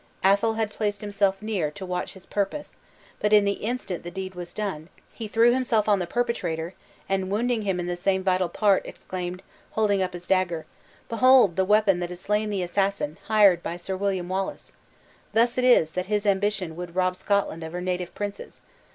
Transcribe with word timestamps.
Athol 0.25 0.53
had 0.55 0.71
placed 0.71 1.01
himself 1.01 1.39
near, 1.43 1.69
to 1.69 1.85
watch 1.85 2.15
his 2.15 2.25
purpose; 2.25 2.75
but 3.19 3.31
in 3.31 3.45
the 3.45 3.61
instant 3.61 4.01
the 4.03 4.09
deed 4.09 4.33
was 4.33 4.51
done, 4.51 4.89
he 5.13 5.27
threw 5.27 5.51
himself 5.53 5.87
on 5.87 5.99
the 5.99 6.07
perpetrator, 6.07 6.73
and 7.07 7.29
wounding 7.29 7.61
him 7.61 7.79
in 7.79 7.85
the 7.85 7.95
same 7.95 8.23
vital 8.23 8.49
part, 8.49 8.83
exclaimed, 8.83 9.43
holding 9.73 10.01
up 10.01 10.13
his 10.13 10.25
dagger, 10.25 10.65
"Behold 11.07 11.55
the 11.55 11.63
weapon 11.65 11.99
that 11.99 12.09
has 12.09 12.19
slain 12.19 12.49
the 12.49 12.63
assassin, 12.63 13.19
hired 13.27 13.61
by 13.61 13.77
Sir 13.77 13.95
William 13.95 14.27
Wallace! 14.27 14.73
Thus 15.33 15.55
it 15.59 15.63
is, 15.63 15.91
that 15.91 16.07
his 16.07 16.25
ambition 16.25 16.75
would 16.75 16.95
rob 16.95 17.15
Scotland 17.15 17.63
of 17.63 17.71
her 17.71 17.79
native 17.79 18.15
princes. 18.15 18.61